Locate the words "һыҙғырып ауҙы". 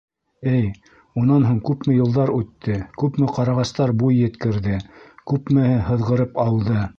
5.93-6.83